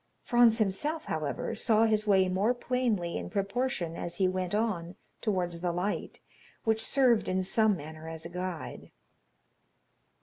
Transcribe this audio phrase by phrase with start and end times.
[0.23, 5.61] Franz himself, however, saw his way more plainly in proportion as he went on towards
[5.61, 6.21] the light,
[6.63, 8.89] which served in some manner as a guide.